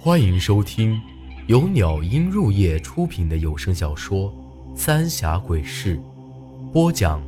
[0.00, 1.02] 欢迎收听
[1.48, 4.32] 由鸟音入夜出品的有声小说
[4.76, 5.98] 《三峡鬼事》，
[6.70, 7.20] 播讲：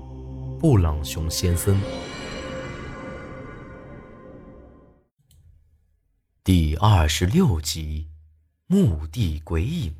[0.60, 1.76] 布朗熊先生。
[6.44, 8.06] 第二十六集，
[8.68, 9.96] 墓地鬼影。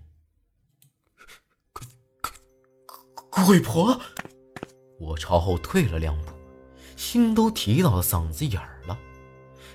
[3.31, 4.01] 鬼鬼婆！
[5.01, 6.31] 我朝后退了两步，
[6.95, 8.80] 心都提到了嗓子眼儿了。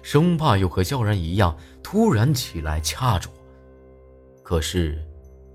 [0.05, 5.03] 生怕又和萧然一样突然起来掐着我，可是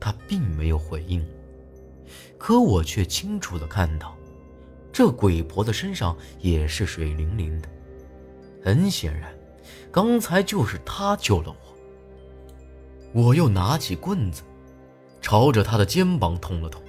[0.01, 2.05] 他并没有回应我。
[2.37, 4.13] 可我却清楚的看到，
[4.93, 7.69] 这鬼婆的身上也是水灵灵的。
[8.61, 9.33] 很显然，
[9.93, 13.23] 刚才就是她救了我。
[13.23, 14.43] 我又拿起棍子，
[15.23, 16.83] 朝着她的肩膀捅了捅，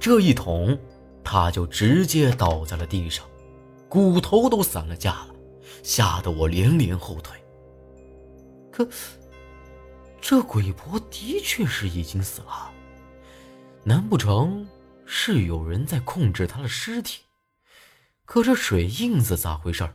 [0.00, 0.78] 这一捅，
[1.22, 3.26] 她就直接倒在了地上，
[3.86, 5.35] 骨头都散了架了。
[5.82, 7.36] 吓得我连连后退。
[8.72, 8.88] 可，
[10.20, 12.72] 这鬼婆的确是已经死了。
[13.84, 14.66] 难不成
[15.04, 17.22] 是有人在控制她的尸体？
[18.24, 19.88] 可这水印子咋回事？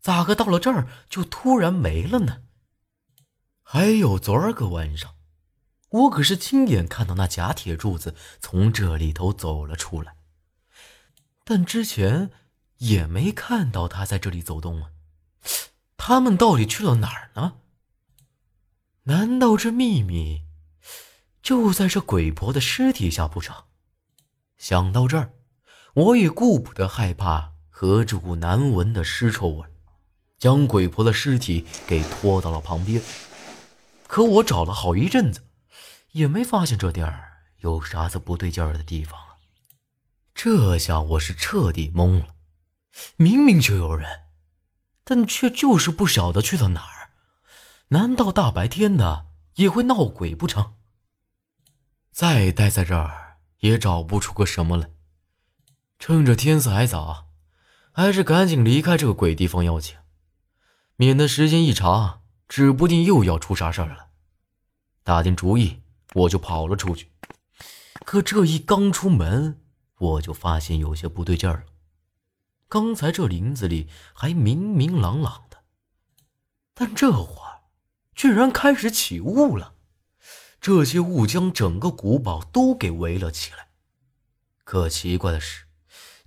[0.00, 2.42] 咋个到了这儿就突然没了呢？
[3.62, 5.14] 还有昨儿个晚上，
[5.90, 10.14] 我可是亲眼看到那假铁柱子从这里头走了出来，
[11.44, 12.30] 但之前
[12.80, 14.90] 也没看到他在这里走动啊。
[15.96, 17.54] 他们到底去了哪儿呢？
[19.04, 20.42] 难道这秘密
[21.42, 23.64] 就在这鬼婆的尸体下不成？
[24.58, 25.32] 想到这儿，
[25.94, 29.66] 我也顾不得害怕和这股难闻的尸臭味，
[30.38, 33.02] 将鬼婆的尸体给拖到了旁边。
[34.06, 35.42] 可我找了好一阵子，
[36.12, 39.36] 也没发现这地儿有啥子不对劲儿的地方啊！
[40.34, 42.34] 这下我是彻底懵了，
[43.16, 44.08] 明明就有人。
[45.02, 47.10] 但却就是不晓得去了哪儿，
[47.88, 50.74] 难道大白天的也会闹鬼不成？
[52.12, 54.90] 再待在这儿也找不出个什么来，
[55.98, 57.30] 趁着天色还早，
[57.90, 59.96] 还是赶紧离开这个鬼地方要紧，
[60.94, 64.10] 免得时间一长，指不定又要出啥事儿了。
[65.02, 65.82] 打定主意，
[66.14, 67.10] 我就跑了出去。
[68.04, 69.60] 可这一刚出门，
[69.98, 71.69] 我就发现有些不对劲儿了。
[72.70, 75.64] 刚才这林子里还明明朗朗的，
[76.72, 77.62] 但这会儿
[78.14, 79.74] 居然开始起雾了。
[80.60, 83.70] 这些雾将整个古堡都给围了起来。
[84.62, 85.64] 可奇怪的是，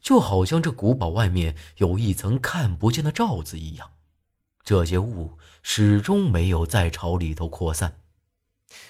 [0.01, 3.93] 就好像这古堡外面有一层看不见的罩子一样，
[4.65, 8.01] 这些雾始终没有再朝里头扩散。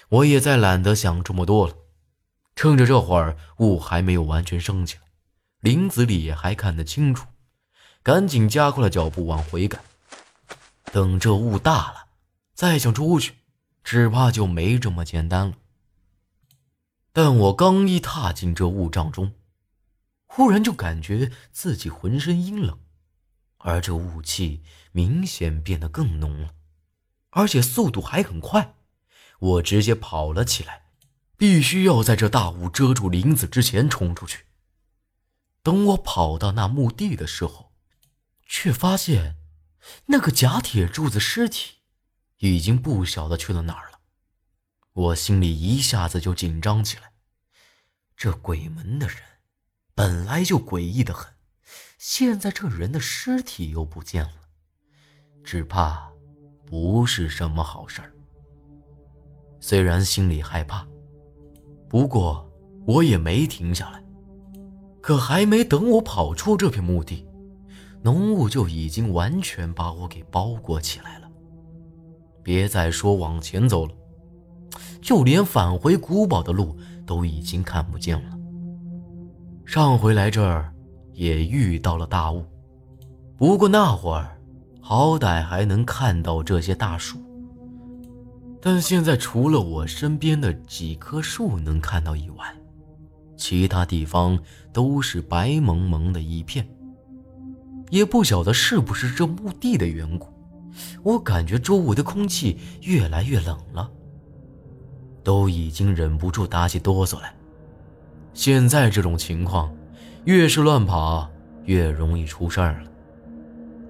[0.08, 1.76] 我也再懒得想这么多了，
[2.56, 5.02] 趁着这会儿雾还没有完全升起来，
[5.60, 7.28] 林子里还看得清楚。
[8.04, 9.82] 赶紧加快了脚步往回赶，
[10.92, 12.08] 等这雾大了，
[12.52, 13.36] 再想出去，
[13.82, 15.54] 只怕就没这么简单了。
[17.14, 19.32] 但我刚一踏进这雾障中，
[20.26, 22.78] 忽然就感觉自己浑身阴冷，
[23.56, 24.62] 而这雾气
[24.92, 26.50] 明显变得更浓了，
[27.30, 28.74] 而且速度还很快。
[29.38, 30.82] 我直接跑了起来，
[31.38, 34.44] 必须要在这大雾遮住林子之前冲出去。
[35.62, 37.72] 等我跑到那墓地的时候，
[38.56, 39.34] 却发现，
[40.06, 41.78] 那个假铁柱子尸体
[42.38, 43.98] 已经不晓得去了哪儿了。
[44.92, 47.14] 我心里一下子就紧张起来。
[48.16, 49.16] 这鬼门的人
[49.92, 51.34] 本来就诡异的很，
[51.98, 54.48] 现在这人的尸体又不见了，
[55.42, 56.08] 只怕
[56.64, 58.14] 不是什么好事儿。
[59.58, 60.86] 虽然心里害怕，
[61.88, 62.48] 不过
[62.86, 64.00] 我也没停下来。
[65.02, 67.26] 可还没等我跑出这片墓地。
[68.04, 71.28] 浓雾就已经完全把我给包裹起来了，
[72.42, 73.94] 别再说往前走了，
[75.00, 76.76] 就连返回古堡的路
[77.06, 78.38] 都已经看不见了。
[79.64, 80.70] 上回来这儿
[81.14, 82.44] 也遇到了大雾，
[83.38, 84.38] 不过那会儿
[84.82, 87.18] 好歹还能看到这些大树，
[88.60, 92.54] 但现在除了我身边的几棵树能看到以外，
[93.34, 94.38] 其他地方
[94.74, 96.68] 都是白蒙蒙的一片。
[97.90, 100.28] 也不晓得是不是这墓地的缘故，
[101.02, 103.90] 我感觉周围的空气越来越冷了，
[105.22, 107.34] 都已经忍不住打起哆嗦来。
[108.32, 109.72] 现在这种情况，
[110.24, 111.30] 越是乱跑
[111.66, 112.90] 越容易出事儿了。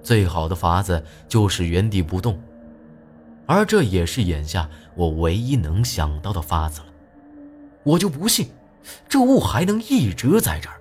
[0.02, 2.38] 最好的法子就是原地不动，
[3.47, 6.87] 而这也是眼下我唯一能想到的法子了。
[7.85, 8.49] 我就不信，
[9.08, 10.79] 这雾还能一直在这儿。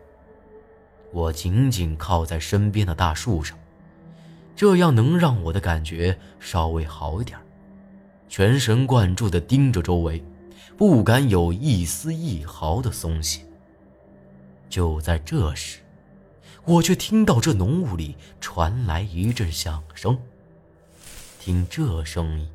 [1.13, 3.57] 我紧紧靠在身边的大树上，
[4.55, 7.37] 这样能让我的感觉稍微好一点。
[8.27, 10.23] 全神贯注地盯着周围，
[10.75, 13.45] 不敢有一丝一毫的松懈。
[14.67, 15.81] 就在这时，
[16.65, 20.17] 我却听到这浓雾里传来一阵响声。
[21.39, 22.49] 听这声音，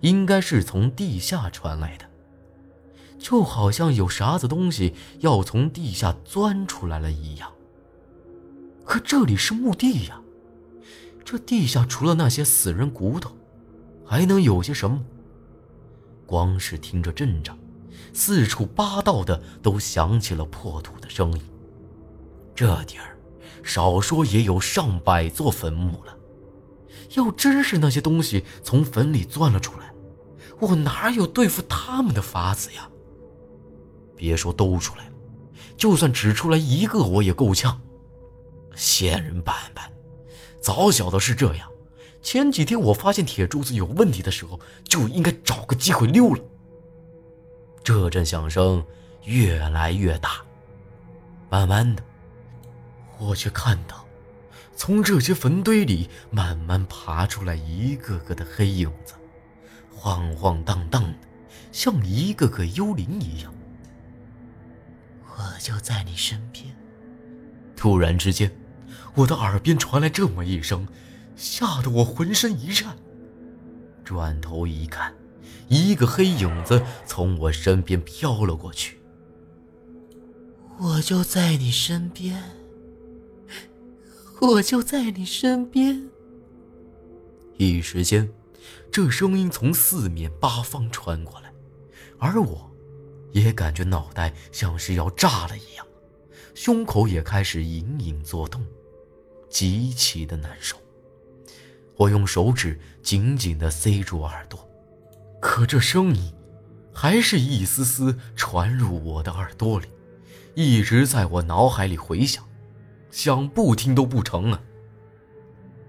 [0.00, 2.06] 应该是从地下传来的，
[3.20, 7.53] 就好像有啥子东西要从地下钻出来了一样。
[8.84, 10.20] 可这里是墓地呀，
[11.24, 13.30] 这地下除了那些死人骨头，
[14.04, 15.02] 还能有些什么？
[16.26, 17.58] 光是听着阵仗，
[18.12, 21.42] 四处八道的都响起了破土的声音。
[22.54, 23.18] 这地儿，
[23.62, 26.16] 少说也有上百座坟墓了。
[27.16, 29.92] 要真是那些东西从坟里钻了出来，
[30.60, 32.88] 我哪有对付他们的法子呀？
[34.16, 35.12] 别说都出来了，
[35.76, 37.80] 就算只出来一个，我也够呛。
[38.74, 39.90] 仙人板板，
[40.60, 41.70] 早晓得是这样。
[42.22, 46.42] 前几天我发现铁柱子有问题的时候，就应该找个机会溜了。
[47.82, 48.84] 这阵响声
[49.24, 50.42] 越来越大，
[51.50, 52.02] 慢慢的，
[53.18, 54.06] 我却看到，
[54.74, 59.12] 从这些坟堆里慢慢爬出来一个个的黑影子，
[59.94, 61.14] 晃晃荡荡的，
[61.72, 63.54] 像一个个幽灵一样。
[65.36, 66.64] 我就在你身边。
[67.76, 68.50] 突然之间，
[69.14, 70.86] 我的耳边传来这么一声。
[71.36, 72.96] 吓得我浑身一颤，
[74.04, 75.12] 转头一看，
[75.68, 79.00] 一个黑影子从我身边飘了过去。
[80.78, 82.40] 我就在你身边，
[84.40, 86.08] 我就在你身边。
[87.56, 88.28] 一时间，
[88.92, 91.52] 这声音从四面八方传过来，
[92.18, 92.70] 而我，
[93.32, 95.84] 也感觉脑袋像是要炸了一样，
[96.54, 98.64] 胸口也开始隐隐作痛，
[99.54, 100.76] 极其的难受。
[101.96, 104.68] 我用手指紧紧地塞住耳朵，
[105.40, 106.34] 可这声音
[106.92, 109.86] 还是一丝丝传入我的耳朵里，
[110.56, 112.44] 一直在我脑海里回响，
[113.12, 114.60] 想不听都不成啊！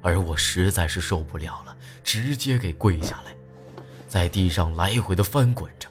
[0.03, 3.35] 而我实在是受不了了，直接给跪下来，
[4.07, 5.89] 在地上来回的翻滚着，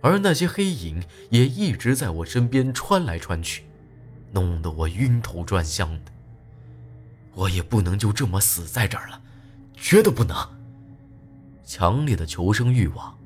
[0.00, 1.00] 而那些黑影
[1.30, 3.66] 也一直在我身边穿来穿去，
[4.32, 6.10] 弄得我晕头转向的。
[7.34, 9.20] 我也不能就这么死在这儿了，
[9.74, 10.36] 绝对不能！
[11.64, 13.16] 强烈的求生欲望，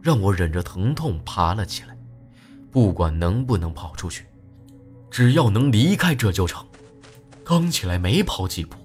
[0.00, 1.96] 让我忍着疼痛爬了起来。
[2.70, 4.26] 不管能不能跑出去，
[5.10, 6.64] 只要能离开这就成。
[7.42, 8.76] 刚起来没跑几步，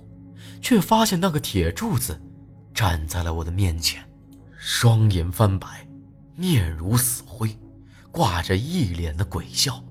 [0.62, 2.20] 却发现那个铁柱子
[2.74, 4.04] 站在了我的面前，
[4.58, 5.86] 双眼翻白，
[6.36, 7.56] 面如死灰，
[8.10, 9.84] 挂着一脸的鬼笑。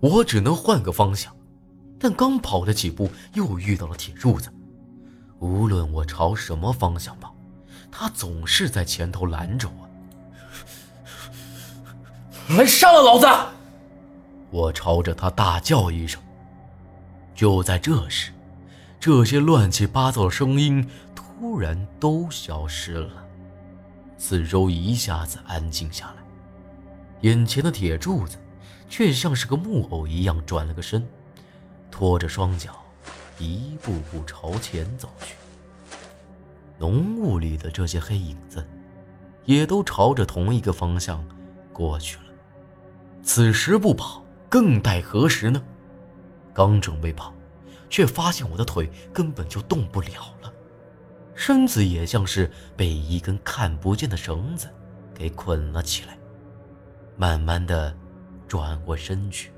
[0.00, 1.36] 我只能换个方向。
[2.02, 4.52] 但刚跑了几步，又遇到了铁柱子。
[5.38, 7.32] 无论我朝什么方向跑，
[7.92, 9.88] 他总是在前头拦着我。
[12.56, 13.28] 来杀了老子！
[14.50, 16.20] 我朝着他大叫一声。
[17.36, 18.32] 就在这时，
[18.98, 20.84] 这些乱七八糟的声音
[21.14, 23.24] 突然都消失了，
[24.18, 26.14] 四周一下子安静下来。
[27.20, 28.38] 眼前的铁柱子，
[28.88, 31.06] 却像是个木偶一样转了个身。
[31.92, 32.72] 拖着双脚，
[33.38, 35.36] 一步步朝前走去。
[36.78, 38.66] 浓雾里的这些黑影子，
[39.44, 41.24] 也都朝着同一个方向
[41.72, 42.24] 过去了。
[43.22, 45.62] 此时不跑，更待何时呢？
[46.52, 47.32] 刚准备跑，
[47.88, 50.52] 却发现我的腿根本就动不了了，
[51.36, 54.66] 身子也像是被一根看不见的绳子
[55.14, 56.18] 给捆了起来，
[57.16, 57.94] 慢慢的
[58.48, 59.51] 转过身去。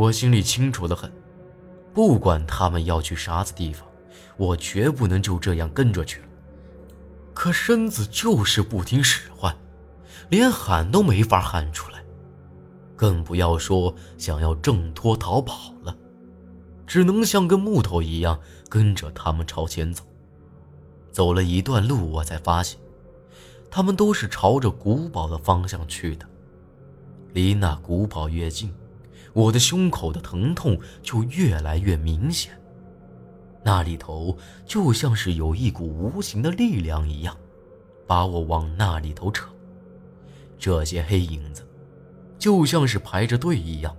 [0.00, 1.12] 我心里清楚的很，
[1.92, 3.86] 不管他们要去啥子地方，
[4.38, 6.26] 我绝不能就这样跟着去了。
[7.34, 9.54] 可身子就是不听使唤，
[10.30, 12.02] 连喊都没法喊出来，
[12.96, 15.94] 更不要说想要挣脱逃跑了，
[16.86, 18.40] 只能像根木头一样
[18.70, 20.02] 跟着他们朝前走。
[21.12, 22.80] 走了一段路，我才发现，
[23.70, 26.24] 他们都是朝着古堡的方向去的，
[27.34, 28.72] 离那古堡越近。
[29.32, 32.52] 我的胸口的疼痛就越来越明显，
[33.62, 37.36] 那里头就像是有一股无形的力量一样，
[38.06, 39.48] 把我往那里头扯。
[40.58, 41.66] 这些黑影子，
[42.38, 43.96] 就像是排着队一样，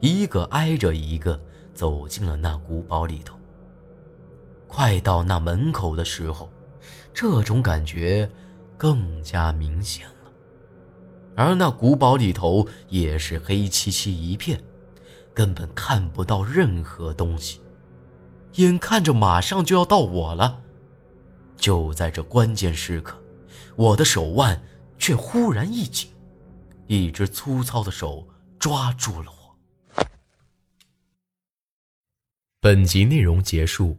[0.00, 1.38] 一个挨着一个
[1.74, 3.36] 走进了那古堡里头。
[4.66, 6.48] 快到那门口的时候，
[7.12, 8.30] 这种感觉
[8.78, 10.06] 更加明显。
[11.40, 14.62] 而那古堡里头也是黑漆漆一片，
[15.32, 17.62] 根本看不到任何东西。
[18.56, 20.60] 眼看着马上就要到我了，
[21.56, 23.18] 就在这关键时刻，
[23.74, 24.62] 我的手腕
[24.98, 26.10] 却忽然一紧，
[26.86, 28.28] 一只粗糙的手
[28.58, 30.04] 抓住了我。
[32.60, 33.96] 本集内容结束，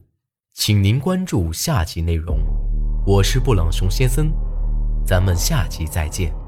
[0.54, 2.38] 请您关注下集内容。
[3.04, 4.32] 我是布朗熊先生，
[5.04, 6.41] 咱们下集再见。